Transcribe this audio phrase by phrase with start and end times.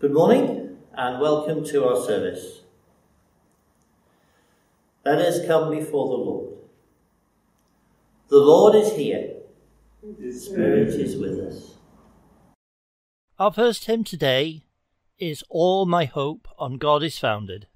[0.00, 2.60] Good morning and welcome to our service.
[5.04, 6.54] Let us come before the Lord.
[8.28, 9.38] The Lord is here.
[10.20, 11.74] His Spirit is with us.
[13.40, 14.62] Our first hymn today
[15.18, 17.66] is All My Hope on God is Founded.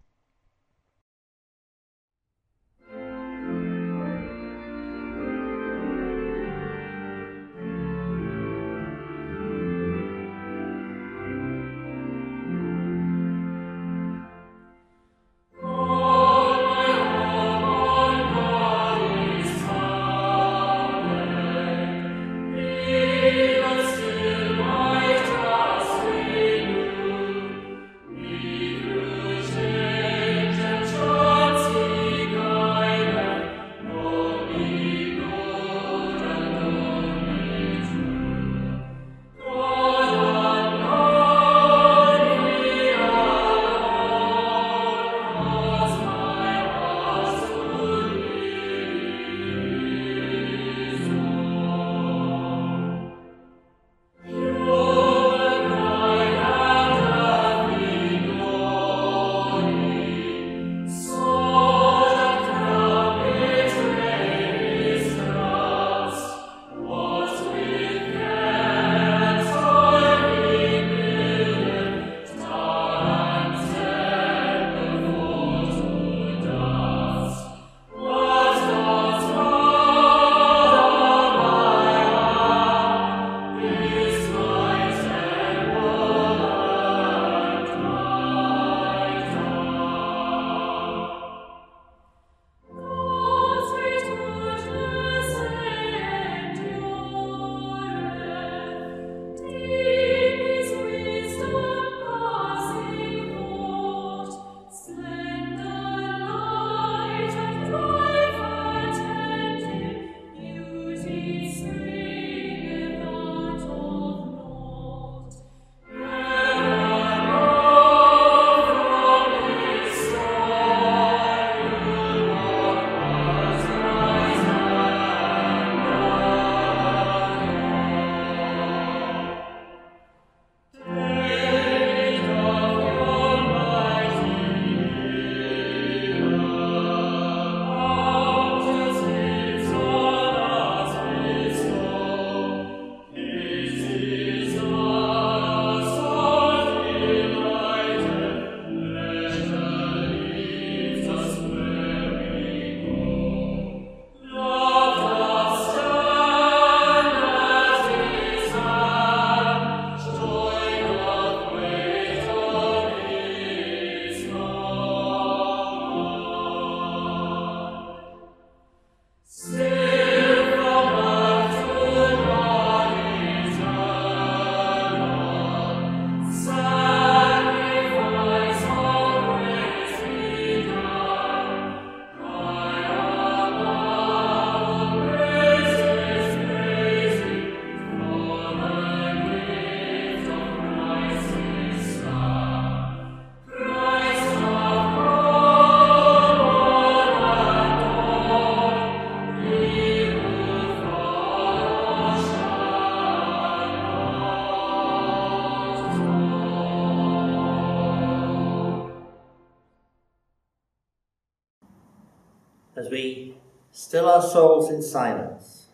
[214.23, 215.67] Our souls in silence.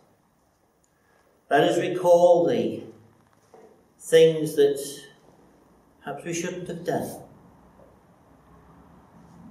[1.49, 2.83] Let us recall the
[3.99, 4.79] things that
[6.03, 7.21] perhaps we shouldn't have done,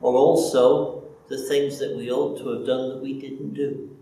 [0.01, 3.97] or also the things that we ought to have done that we didn't do.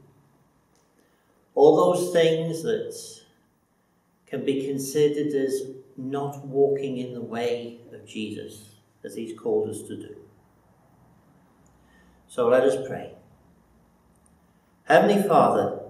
[1.55, 2.95] All those things that
[4.27, 5.63] can be considered as
[5.97, 10.17] not walking in the way of Jesus, as He's called us to do.
[12.29, 13.16] So let us pray.
[14.87, 15.81] Heavenly Father,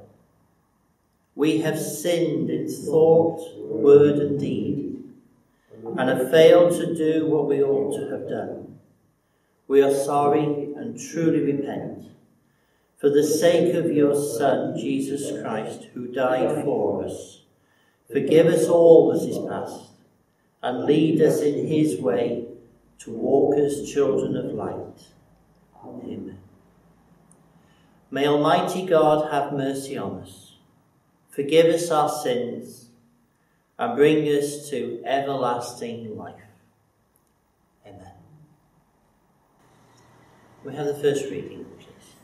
[1.35, 5.05] we have sinned in thought, word, and deed,
[5.85, 8.79] and have failed to do what we ought to have done.
[9.69, 10.45] We are sorry
[10.77, 12.07] and truly repent.
[12.97, 17.43] For the sake of your Son, Jesus Christ, who died for us,
[18.11, 19.91] forgive us all that is past,
[20.63, 22.47] and lead us in his way
[23.01, 25.03] to walk as children of light.
[25.85, 26.39] Amen.
[28.17, 30.55] May Almighty God have mercy on us,
[31.29, 32.87] forgive us our sins,
[33.79, 36.41] and bring us to everlasting life.
[37.87, 38.15] Amen.
[40.65, 42.15] We have the first reading, please.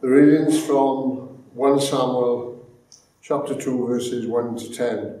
[0.00, 2.68] The readings from 1 Samuel
[3.20, 5.20] chapter 2, verses 1 to 10.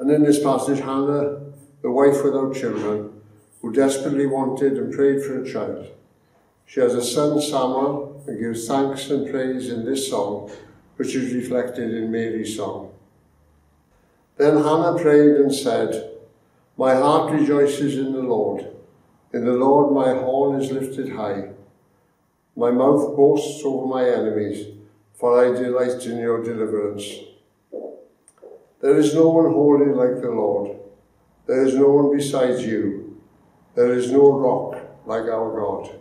[0.00, 1.40] And in this passage, Hannah,
[1.80, 3.09] the wife without children,
[3.60, 5.86] who desperately wanted and prayed for a child,
[6.66, 10.52] she has a son, Samuel, and gives thanks and praise in this song,
[10.96, 12.92] which is reflected in Mary's song.
[14.36, 16.12] Then Hannah prayed and said,
[16.76, 18.66] My heart rejoices in the Lord.
[19.32, 21.50] In the Lord my horn is lifted high.
[22.56, 24.66] My mouth boasts over my enemies,
[25.14, 27.04] for I delight in your deliverance.
[28.80, 30.76] There is no one holy like the Lord.
[31.46, 32.99] There is no one besides you.
[33.80, 35.98] There is no rock like our God.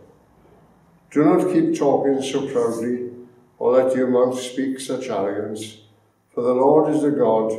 [1.11, 3.09] Do not keep talking so proudly,
[3.57, 5.77] or let your mouth speak such arrogance,
[6.33, 7.53] for the Lord is the God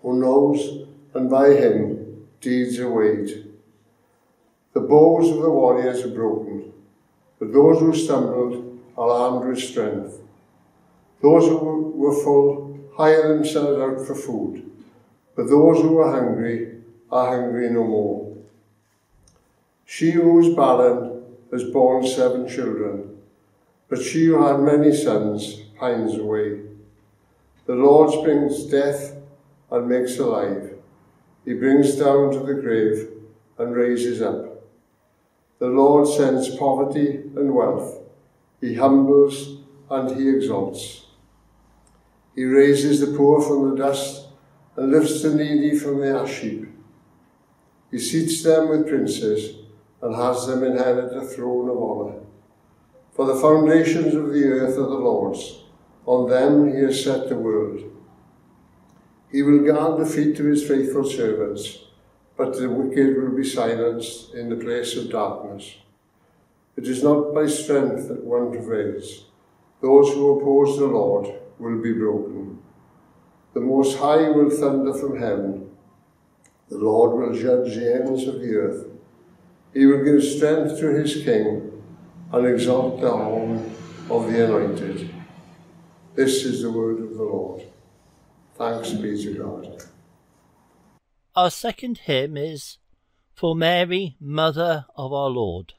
[0.00, 3.52] who knows, and by him deeds are weighed.
[4.72, 6.72] The bows of the warriors are broken,
[7.38, 10.22] but those who stumbled are armed with strength.
[11.20, 14.70] Those who were full hire themselves out for food,
[15.36, 16.80] but those who are hungry
[17.12, 18.33] are hungry no more.
[19.96, 23.16] She who is barren has borne seven children,
[23.88, 26.62] but she who had many sons pines away.
[27.66, 29.14] The Lord brings death
[29.70, 30.72] and makes alive.
[31.44, 33.08] He brings down to the grave
[33.56, 34.64] and raises up.
[35.60, 38.00] The Lord sends poverty and wealth.
[38.60, 39.58] He humbles
[39.88, 41.06] and he exalts.
[42.34, 44.26] He raises the poor from the dust
[44.74, 46.66] and lifts the needy from the ash heap.
[47.92, 49.60] He seats them with princes
[50.04, 52.20] and has them inherit a throne of honour.
[53.14, 55.60] For the foundations of the earth are the Lord's.
[56.04, 57.80] On them he has set the world.
[59.32, 61.78] He will guard the feet of his faithful servants,
[62.36, 65.76] but the wicked will be silenced in the place of darkness.
[66.76, 69.24] It is not by strength that one prevails.
[69.80, 72.58] Those who oppose the Lord will be broken.
[73.54, 75.70] The Most High will thunder from heaven.
[76.68, 78.93] The Lord will judge the ends of the earth.
[79.74, 81.82] He will give strength to his king
[82.32, 83.74] and exalt the horn
[84.08, 85.12] of the anointed.
[86.14, 87.62] This is the word of the Lord.
[88.54, 89.82] Thanks be to God.
[91.34, 92.78] Our second hymn is
[93.34, 95.74] For Mary, Mother of our Lord.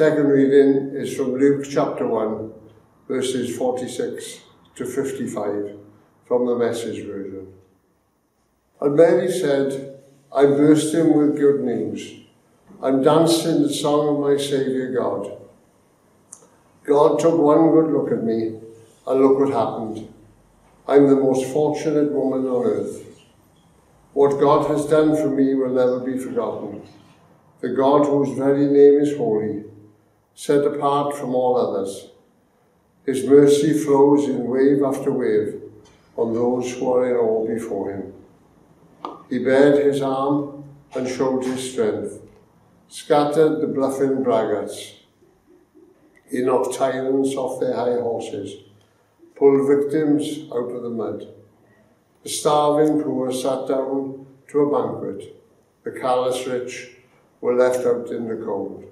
[0.00, 2.52] Second reading is from Luke chapter 1,
[3.06, 4.40] verses 46
[4.76, 5.76] to 55
[6.24, 7.52] from the Message version.
[8.80, 10.00] And Mary said,
[10.34, 12.14] I'm bursting with good news.
[12.82, 15.36] I'm dancing the song of my Saviour God.
[16.84, 18.58] God took one good look at me,
[19.06, 20.10] and look what happened.
[20.88, 23.04] I'm the most fortunate woman on earth.
[24.14, 26.88] What God has done for me will never be forgotten.
[27.60, 29.64] The God whose very name is holy,
[30.40, 32.12] set apart from all others.
[33.04, 35.60] His mercy flows in wave after wave
[36.16, 38.14] on those who are in awe before him.
[39.28, 42.22] He bared his arm and showed his strength,
[42.88, 45.00] scattered the bluffing braggarts.
[46.30, 48.62] He knocked tyrants off their high horses,
[49.36, 51.34] pulled victims out of the mud.
[52.22, 55.36] The starving poor sat down to a banquet.
[55.84, 56.92] The callous rich
[57.42, 58.89] were left out in the cold.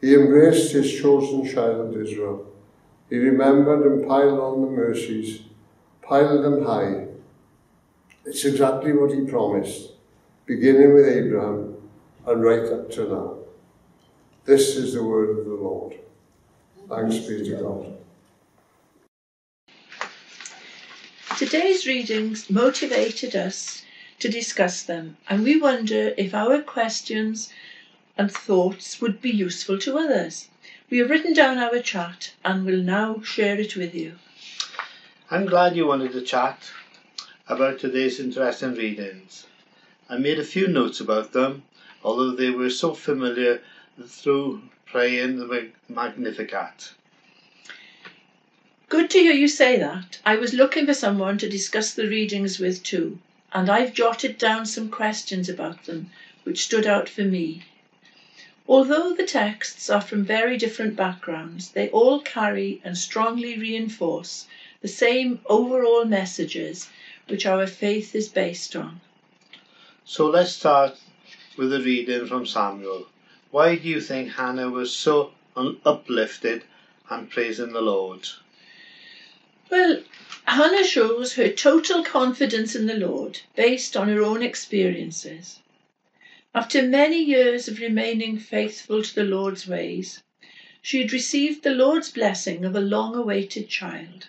[0.00, 2.46] He embraced his chosen child Israel.
[3.08, 5.42] He remembered and piled on the mercies,
[6.02, 7.06] piled them high.
[8.24, 9.92] It's exactly what he promised,
[10.44, 11.76] beginning with Abraham
[12.26, 13.36] and right up to now.
[14.44, 15.94] This is the word of the Lord.
[16.88, 17.96] Thanks be to God.
[21.38, 23.84] Today's readings motivated us
[24.20, 27.52] to discuss them, and we wonder if our questions
[28.16, 30.48] and thoughts would be useful to others.
[30.88, 34.18] We have written down our chat and will now share it with you.
[35.30, 36.70] I'm glad you wanted to chat
[37.48, 39.46] about today's interesting readings.
[40.08, 41.64] I made a few notes about them,
[42.04, 43.60] although they were so familiar
[44.04, 46.92] through praying the Magnificat.
[48.88, 50.20] Good to hear you say that.
[50.24, 53.18] I was looking for someone to discuss the readings with too,
[53.52, 56.10] and I've jotted down some questions about them
[56.44, 57.64] which stood out for me.
[58.68, 64.46] Although the texts are from very different backgrounds, they all carry and strongly reinforce
[64.82, 66.88] the same overall messages
[67.28, 69.00] which our faith is based on.
[70.04, 70.96] So let's start
[71.56, 73.06] with a reading from Samuel.
[73.52, 76.64] Why do you think Hannah was so uplifted
[77.08, 78.28] and praising the Lord?
[79.70, 80.02] Well,
[80.44, 85.60] Hannah shows her total confidence in the Lord based on her own experiences.
[86.56, 90.22] After many years of remaining faithful to the Lord's ways,
[90.80, 94.28] she had received the Lord's blessing of a long awaited child.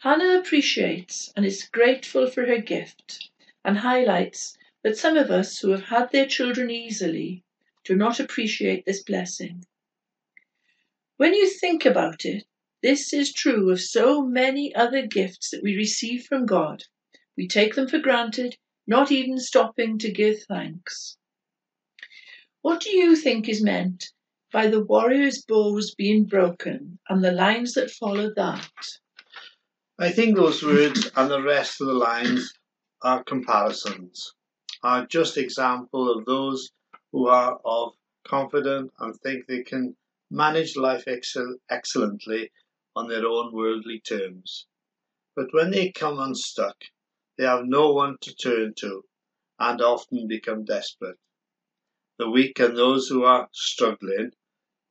[0.00, 3.30] Hannah appreciates and is grateful for her gift
[3.64, 7.44] and highlights that some of us who have had their children easily
[7.82, 9.64] do not appreciate this blessing.
[11.16, 12.44] When you think about it,
[12.82, 16.84] this is true of so many other gifts that we receive from God.
[17.38, 18.58] We take them for granted
[18.90, 21.16] not even stopping to give thanks.
[22.62, 24.06] What do you think is meant
[24.52, 28.68] by the warrior's bows being broken and the lines that follow that?
[30.00, 32.52] I think those words and the rest of the lines
[33.00, 34.34] are comparisons,
[34.82, 36.72] are just example of those
[37.12, 37.92] who are of
[38.26, 39.96] confident and think they can
[40.32, 42.50] manage life excel- excellently
[42.96, 44.66] on their own worldly terms.
[45.36, 46.76] But when they come unstuck,
[47.36, 49.04] they have no one to turn to
[49.58, 51.18] and often become desperate.
[52.18, 54.32] The weak and those who are struggling,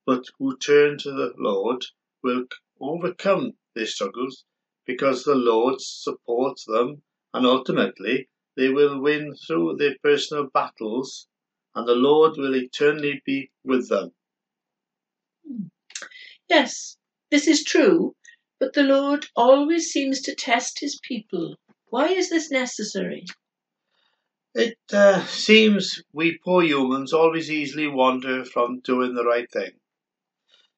[0.05, 1.86] but who turn to the Lord,
[2.24, 2.46] will
[2.79, 4.46] overcome their struggles
[4.86, 7.03] because the Lord supports them
[7.34, 11.27] and ultimately they will win through their personal battles
[11.75, 14.13] and the Lord will eternally be with them.
[16.50, 16.98] Yes,
[17.29, 18.15] this is true,
[18.60, 21.55] but the Lord always seems to test his people
[21.89, 23.25] why is this necessary?
[24.53, 29.72] It uh, seems we poor humans always easily wander from doing the right thing.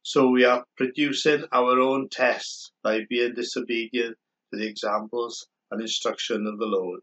[0.04, 4.18] So we are producing our own tests by being disobedient
[4.52, 7.02] to the examples and instruction of the Lord.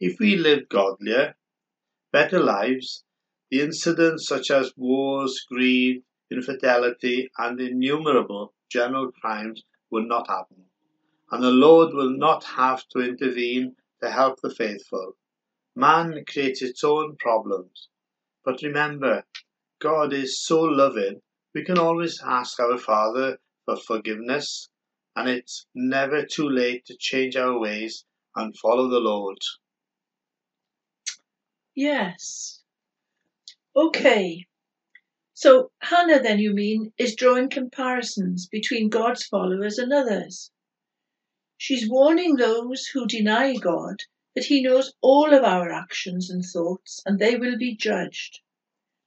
[0.00, 1.36] If we lived godlier,
[2.12, 3.04] better lives,
[3.50, 10.67] the incidents such as wars, greed, infidelity, and innumerable general crimes would not happen
[11.30, 15.16] and the Lord will not have to intervene to help the faithful.
[15.76, 17.88] Man creates its own problems.
[18.44, 19.24] But remember,
[19.80, 21.20] God is so loving,
[21.54, 24.68] we can always ask our Father for forgiveness,
[25.14, 28.04] and it's never too late to change our ways
[28.34, 29.38] and follow the Lord.
[31.74, 32.62] Yes.
[33.76, 34.46] Okay.
[35.34, 40.50] So Hannah, then, you mean, is drawing comparisons between God's followers and others.
[41.58, 43.96] She's warning those who deny God
[44.34, 48.40] that He knows all of our actions and thoughts and they will be judged.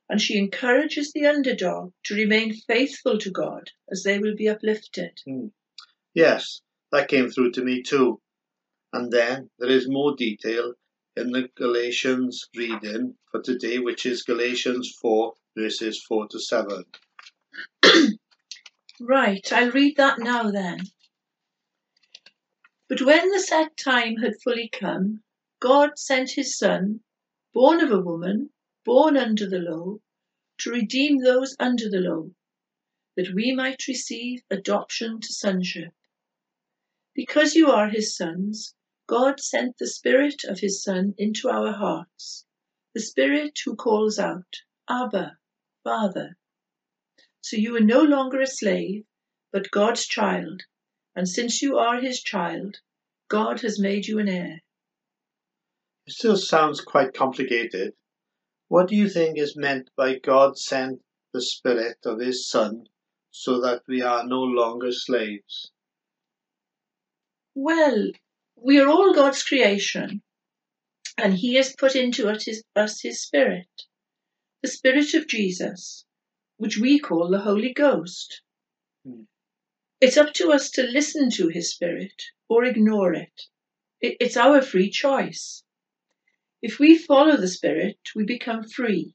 [0.10, 5.18] and she encourages the underdog to remain faithful to God as they will be uplifted.
[5.26, 5.48] Hmm.
[6.14, 8.20] Yes, that came through to me too.
[8.92, 10.74] And then there is more detail
[11.16, 16.84] in the Galatians reading for today, which is Galatians 4, verses 4 to 7.
[19.00, 20.80] Right, I'll read that now then.
[22.92, 25.24] But when the set time had fully come,
[25.62, 27.02] God sent his Son,
[27.54, 28.50] born of a woman,
[28.84, 30.00] born under the law,
[30.58, 32.32] to redeem those under the law,
[33.16, 35.94] that we might receive adoption to sonship.
[37.16, 38.76] Because you are his sons,
[39.08, 42.46] God sent the Spirit of his Son into our hearts,
[42.94, 45.38] the Spirit who calls out, Abba,
[45.86, 46.36] Father.
[47.40, 49.06] So you are no longer a slave,
[49.54, 50.64] but God's child,
[51.16, 52.78] and since you are his child,
[53.28, 54.62] God has made you an heir.
[56.08, 57.94] It still sounds quite complicated.
[58.68, 61.02] What do you think is meant by God sent
[61.34, 62.88] the Spirit of His Son
[63.30, 65.72] so that we are no longer slaves?
[67.54, 68.12] Well,
[68.56, 70.22] we are all God's creation,
[71.18, 73.68] and he has put into us his, us his Spirit,
[74.62, 76.06] the Spirit of Jesus,
[76.58, 78.42] which we call the Holy Ghost.
[79.06, 79.24] Hmm.
[80.02, 83.44] It's up to us to listen to his Spirit or ignore it.
[84.02, 84.18] it.
[84.20, 85.64] It's our free choice.
[86.60, 89.14] If we follow the Spirit, we become free,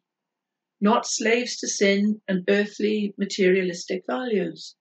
[0.80, 4.76] not slaves to sin and earthly materialistic values.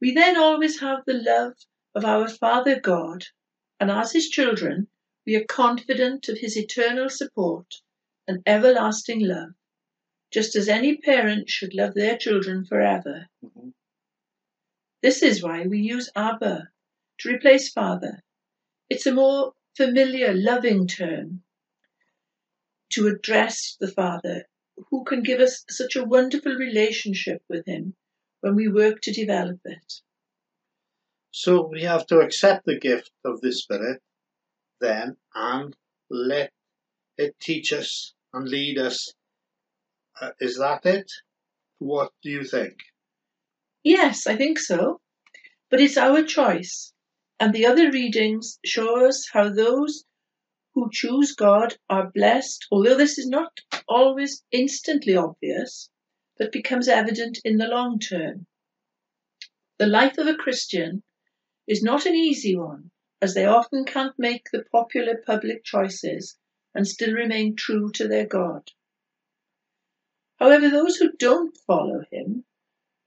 [0.00, 1.52] We then always have the love
[1.94, 3.26] of our Father God,
[3.78, 4.88] and as his children,
[5.26, 7.82] we are confident of his eternal support
[8.26, 9.50] and everlasting love,
[10.30, 13.28] just as any parent should love their children forever.
[13.44, 13.74] Mhm.
[15.02, 16.68] This is why we use Abba
[17.18, 18.22] to replace Father.
[18.88, 21.42] It's a more familiar, loving term
[22.90, 24.44] to address the Father
[24.90, 27.94] who can give us such a wonderful relationship with him
[28.40, 30.00] when we work to develop it.
[31.30, 34.02] So we have to accept the gift of the Spirit
[34.80, 35.76] then and
[36.10, 36.52] let
[37.16, 39.12] it teach us and lead us.
[40.20, 41.10] Uh, is that it?
[41.78, 42.78] What do you think?
[43.82, 45.00] Yes, I think so.
[45.70, 46.92] But it's our choice.
[47.38, 50.04] And the other readings show us how those
[50.74, 55.90] who choose God are blessed, although this is not always instantly obvious,
[56.36, 58.46] but becomes evident in the long term.
[59.78, 61.02] The life of a Christian
[61.66, 62.90] is not an easy one,
[63.22, 66.36] as they often can't make the popular public choices
[66.74, 68.70] and still remain true to their God.
[70.38, 72.44] However, those who don't follow him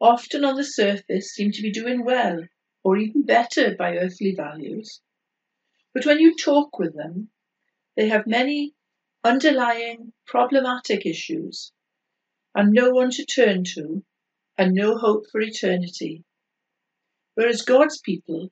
[0.03, 2.43] often on the surface seem to be doing well
[2.83, 4.99] or even better by earthly values.
[5.93, 7.29] But when you talk with them,
[7.95, 8.73] they have many
[9.23, 11.71] underlying problematic issues
[12.53, 14.03] and no one to turn to
[14.57, 16.25] and no hope for eternity.
[17.35, 18.51] Whereas God's people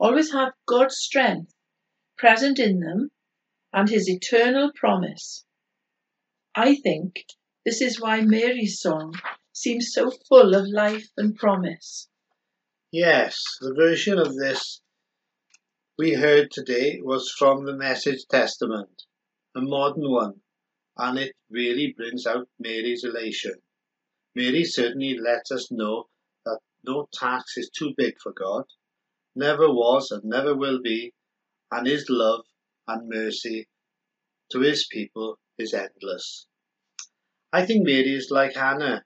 [0.00, 1.54] always have God's strength
[2.16, 3.12] present in them
[3.72, 5.44] and his eternal promise.
[6.56, 7.24] I think
[7.64, 9.14] this is why Mary's song
[9.58, 12.08] seems so full of life and promise.
[12.92, 14.80] Yes, the version of this
[15.98, 19.02] we heard today was from the Message Testament,
[19.56, 20.40] a modern one,
[20.96, 23.54] and it really brings out Mary's elation.
[24.36, 26.08] Mary certainly lets us know
[26.44, 28.64] that no task is too big for God,
[29.34, 31.12] never was and never will be,
[31.72, 32.44] and his love
[32.86, 33.68] and mercy
[34.52, 36.46] to his people is endless.
[37.52, 39.04] I think Mary is like Hannah,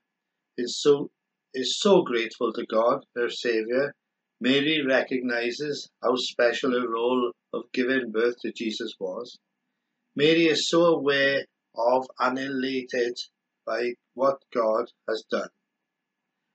[0.62, 1.11] is so
[1.55, 3.94] is so grateful to God, her Saviour.
[4.40, 9.38] Mary recognizes how special her role of giving birth to Jesus was.
[10.16, 11.44] Mary is so aware
[11.77, 13.16] of and elated
[13.64, 15.51] by what God has done,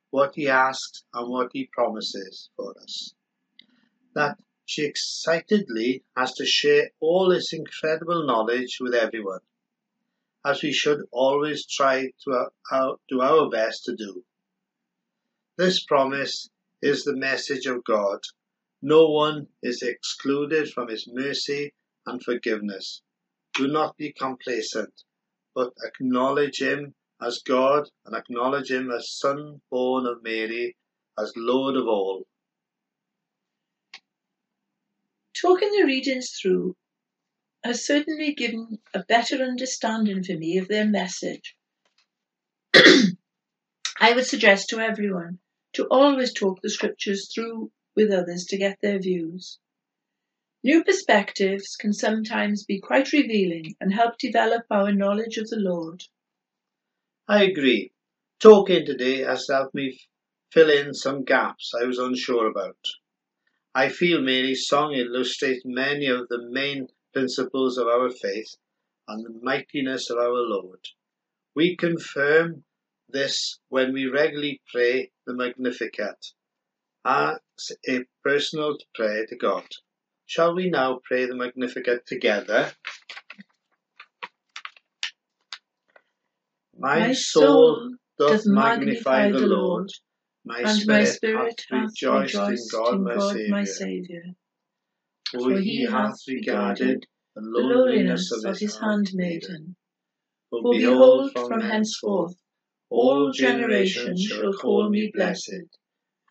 [0.10, 3.14] what He asks and what He promises for us,
[4.16, 9.40] that she excitedly has to share all this incredible knowledge with everyone,
[10.48, 12.50] as we should always try to
[13.10, 14.24] do our best to do.
[15.58, 16.50] This promise
[16.82, 18.20] is the message of God.
[18.82, 21.74] No one is excluded from His mercy
[22.06, 23.02] and forgiveness.
[23.56, 24.94] Do not be complacent,
[25.54, 30.78] but acknowledge Him as God and acknowledge Him as Son born of Mary,
[31.20, 32.26] as Lord of all.
[35.34, 36.76] Talking the readings through
[37.68, 41.56] has certainly given a better understanding for me of their message.
[42.74, 45.40] I would suggest to everyone
[45.74, 49.60] to always talk the scriptures through with others to get their views.
[50.64, 56.04] New perspectives can sometimes be quite revealing and help develop our knowledge of the Lord.
[57.28, 57.92] I agree.
[58.40, 60.00] Talking today has helped me
[60.52, 62.78] fill in some gaps I was unsure about.
[63.76, 68.52] I feel Mary's song illustrates many of the main principles of our faith
[69.08, 70.84] and the mightiness of our Lord.
[71.56, 72.64] We confirm
[73.10, 76.20] this when we regularly pray the Magnificat
[77.04, 77.40] as
[77.90, 79.66] a personal prayer to God.
[80.28, 82.72] Shall we now pray the Magnificat together?
[86.78, 89.90] My soul doth magnify the Lord,
[90.46, 94.24] my and my spirit spirit hath hath rejoiced in God in God my Saviour.
[95.32, 99.76] For he hath regarded the lowliness of his handmaiden.
[100.50, 102.42] For behold, from henceforth
[102.90, 105.68] all generations shall call me blessed.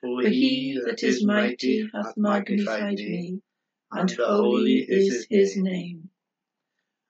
[0.00, 3.42] For he that is mighty hath magnified me,
[3.90, 6.08] and holy is his name.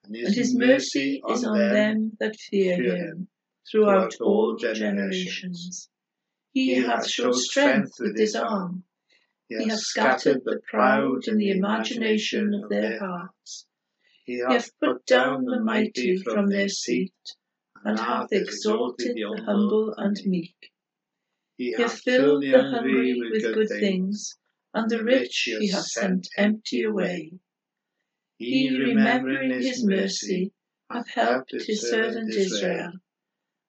[0.03, 3.29] And And his mercy is on them that fear him
[3.71, 5.89] throughout all generations.
[6.51, 8.83] He hath showed strength with his arm.
[9.49, 13.65] He hath scattered the proud in the imagination of their hearts.
[14.25, 17.13] He hath put down the mighty from their seat,
[17.85, 20.73] and hath exalted the humble and meek.
[21.55, 24.37] He He hath filled the hungry with good things,
[24.73, 27.39] and the rich he hath sent empty away.
[28.37, 30.51] He, remembering his mercy,
[30.91, 32.91] hath helped his servant Israel,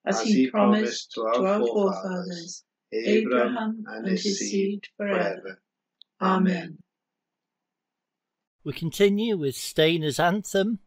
[0.04, 5.62] as he promised to our forefathers, Abraham and his seed forever.
[6.20, 6.78] Amen.
[8.64, 10.80] We continue with Stainer's anthem,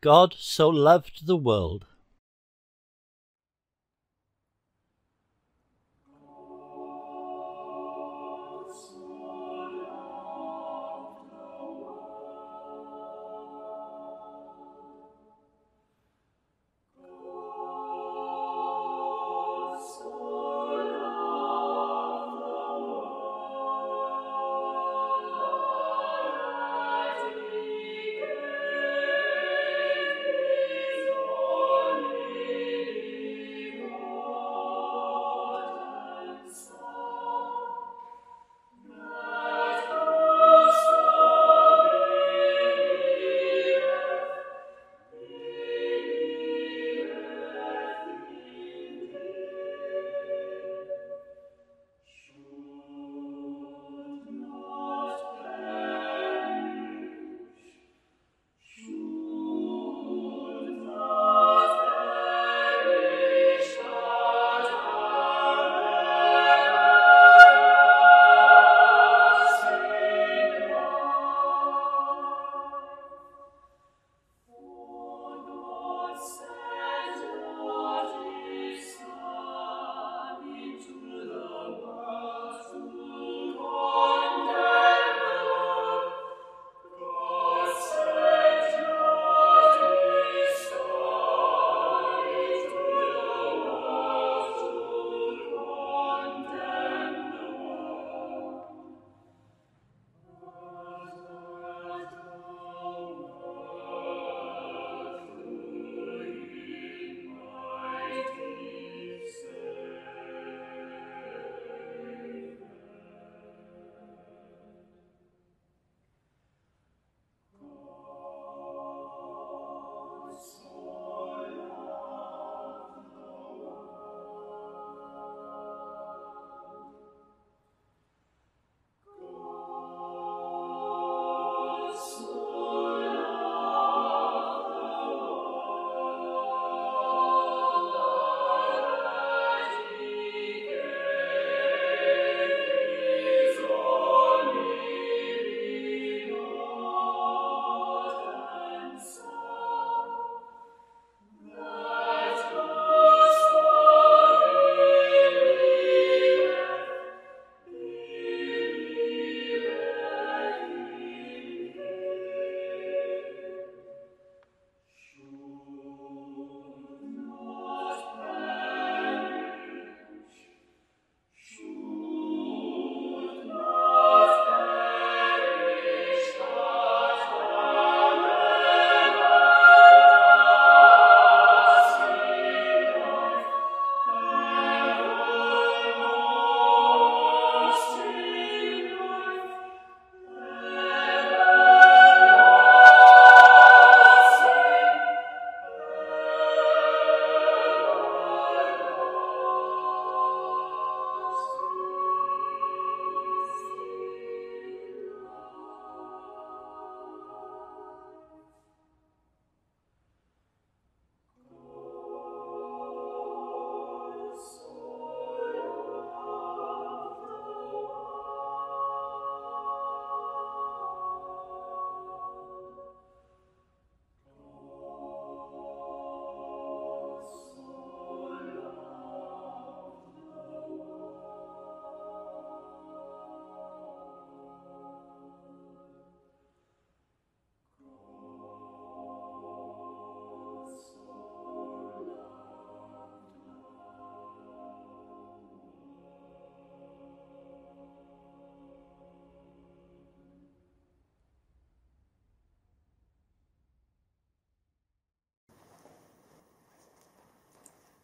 [0.00, 1.86] God so loved the world.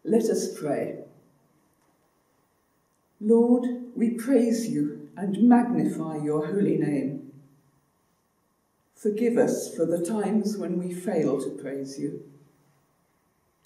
[0.07, 0.99] Let us pray.
[3.19, 3.65] Lord,
[3.95, 7.31] we praise you and magnify your holy name.
[8.93, 12.23] Forgive us for the times when we fail to praise you.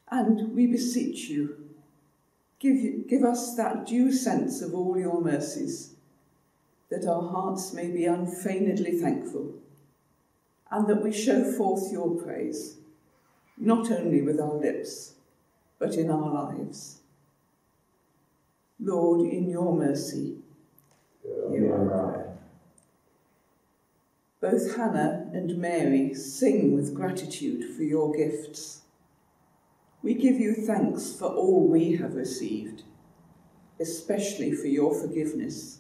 [0.10, 1.58] And we beseech you,
[2.60, 5.96] give, give us that due sense of all your mercies,
[6.90, 9.56] that our hearts may be unfeignedly thankful,
[10.72, 12.78] and that we show forth your praise,
[13.58, 15.16] not only with our lips,
[15.80, 17.00] but in our lives.
[18.80, 20.38] Lord, in your mercy,
[21.24, 22.38] hear our prayer.
[24.42, 28.82] Both Hannah and Mary sing with gratitude for your gifts.
[30.02, 32.84] We give you thanks for all we have received,
[33.82, 35.80] especially for your forgiveness.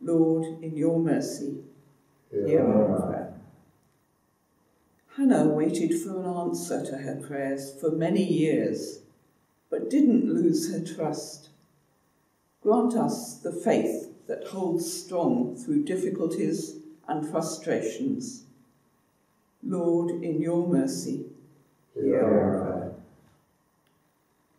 [0.00, 1.58] Lord, in your mercy,
[2.30, 3.15] hear our prayer.
[5.16, 9.00] Hannah waited for an answer to her prayers for many years,
[9.70, 11.48] but didn't lose her trust.
[12.62, 18.44] Grant us the faith that holds strong through difficulties and frustrations.
[19.62, 21.24] Lord, in your mercy,
[21.94, 22.94] hear our prayer.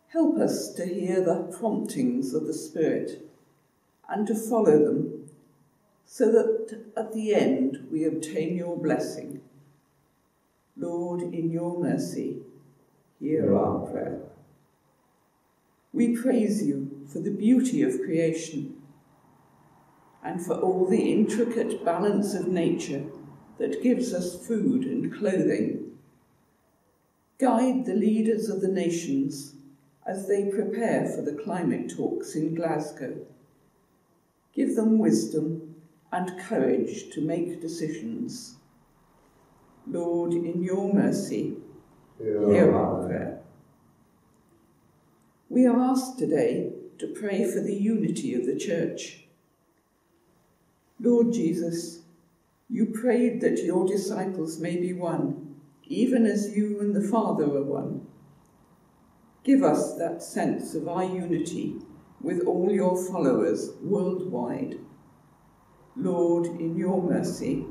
[0.07, 3.29] Help us to hear the promptings of the Spirit
[4.09, 5.29] and to follow them,
[6.07, 9.41] so that at the end we obtain your blessing
[10.79, 12.37] Lord, in your mercy,
[13.19, 14.19] hear our prayer.
[15.91, 18.75] We praise you for the beauty of creation
[20.23, 23.05] and for all the intricate balance of nature
[23.57, 25.97] that gives us food and clothing.
[27.39, 29.55] Guide the leaders of the nations
[30.05, 33.17] as they prepare for the climate talks in Glasgow.
[34.53, 35.75] Give them wisdom
[36.11, 38.57] and courage to make decisions.
[39.89, 41.55] Lord, in your mercy,
[42.19, 43.39] hear our prayer.
[45.49, 49.23] We are asked today to pray for the unity of the Church.
[50.99, 52.01] Lord Jesus,
[52.69, 57.63] you prayed that your disciples may be one, even as you and the Father are
[57.63, 58.05] one.
[59.45, 61.75] Give us that sense of our unity
[62.21, 64.79] with all your followers worldwide.
[65.95, 67.65] Lord, in your mercy,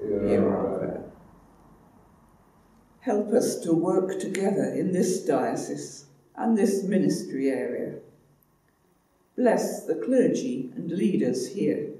[0.00, 1.01] hear our prayer.
[3.02, 6.04] Help us to work together in this diocese
[6.36, 7.96] and this ministry area.
[9.36, 11.90] Bless the clergy and leaders here.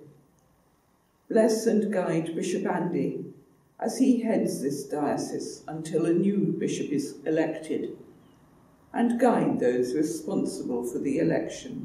[1.28, 3.24] Bless and guide Bishop Andy
[3.80, 7.96] as he heads this diocese until a new bishop is elected,
[8.92, 11.84] and guide those responsible for the election.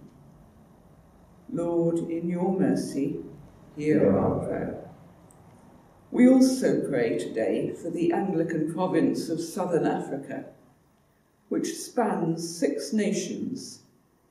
[1.52, 3.16] Lord, in your mercy,
[3.76, 4.87] hear our prayer.
[6.10, 10.46] We also pray today for the Anglican province of Southern Africa,
[11.50, 13.82] which spans six nations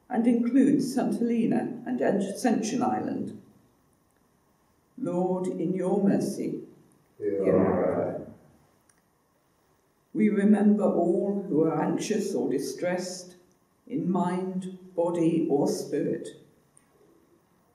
[0.09, 1.19] and includes St.
[1.19, 3.43] Helena and Ascension Island.
[4.97, 6.61] Lord, in your mercy,
[7.19, 8.27] hear our prayer.
[10.15, 13.35] We remember all who are anxious or distressed
[13.87, 16.41] in mind, body, or spirit.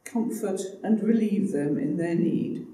[0.03, 2.65] Comfort and relieve them in their need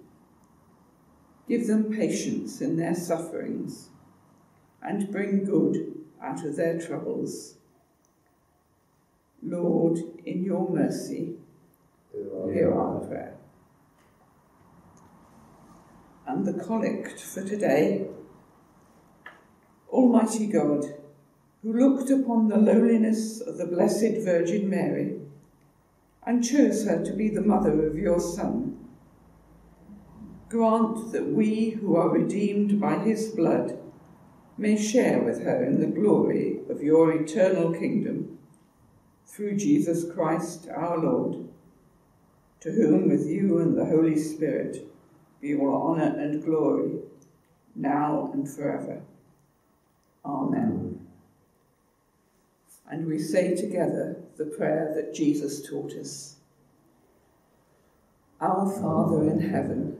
[1.47, 3.89] Give them patience in their sufferings,
[4.81, 7.55] and bring good out of their troubles.
[9.41, 11.35] Lord, in your mercy,
[12.11, 13.37] hear our prayer.
[16.25, 18.07] And the collect for today
[19.89, 20.85] Almighty God,
[21.63, 25.19] who looked upon the lowliness of the Blessed Virgin Mary
[26.25, 28.76] and chose her to be the mother of your Son
[30.49, 33.77] grant that we who are redeemed by his blood
[34.57, 38.39] may share with her in the glory of your eternal kingdom.
[39.25, 41.47] Through Jesus Christ our Lord,
[42.61, 44.89] to whom with you and the Holy Spirit
[45.41, 46.99] be all honour and glory,
[47.75, 49.01] now and forever.
[50.25, 51.07] Amen.
[52.89, 56.37] And we say together the prayer that Jesus taught us.
[58.39, 59.99] Our Father in heaven,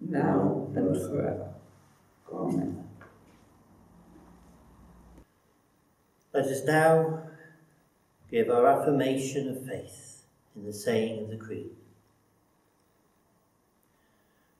[0.00, 1.48] now and forever.
[2.32, 2.84] Amen.
[6.32, 7.22] Let us now
[8.30, 10.22] give our affirmation of faith
[10.54, 11.70] in the saying of the Creed.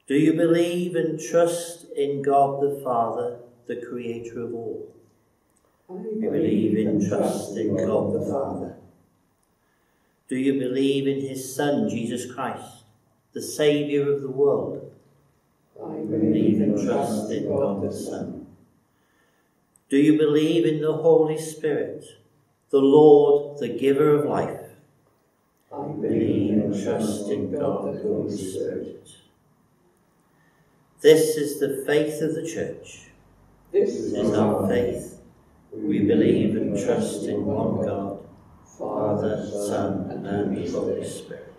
[0.07, 4.95] Do you believe and trust in God the Father, the Creator of all?
[5.89, 8.75] I believe and trust in God the Father.
[10.27, 12.83] Do you believe in His Son, Jesus Christ,
[13.33, 14.88] the Saviour of the world?
[15.83, 18.47] I Believe and trust in God the Son.
[19.89, 22.05] Do you believe in the Holy Spirit,
[22.69, 24.61] the Lord, the giver of life?
[25.71, 29.09] I Believe and trust in God the Holy Spirit.
[31.01, 33.07] This is the faith of the Church.
[33.71, 35.21] This This is our faith.
[35.71, 38.27] We believe and trust in one God,
[38.77, 41.53] Father, Son, and Holy Spirit.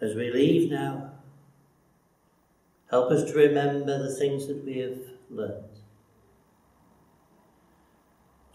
[0.00, 1.11] As we leave now,
[2.92, 4.98] help us to remember the things that we have
[5.30, 5.64] learned.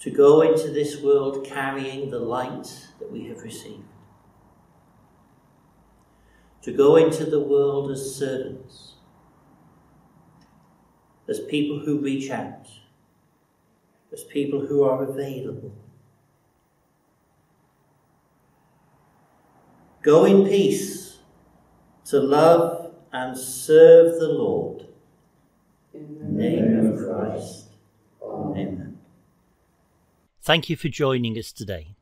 [0.02, 3.84] To go into this world carrying the light that we have received.
[6.62, 8.94] To go into the world as servants,
[11.28, 12.68] as people who reach out,
[14.14, 15.74] as people who are available.
[20.04, 21.18] Go in peace
[22.06, 22.77] to love
[23.12, 24.88] and serve the Lord.
[25.94, 27.70] In the name of Christ.
[28.22, 29.00] Amen.
[30.42, 31.96] Thank you for joining us today.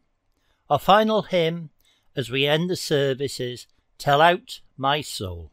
[0.70, 1.70] Our final hymn
[2.15, 5.52] as we end the service is Tell Out My Soul.